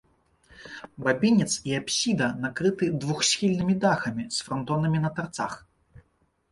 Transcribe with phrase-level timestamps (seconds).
[1.07, 5.53] Бабінец і апсіда накрыты двухсхільнымі дахамі з франтонамі на тарцах.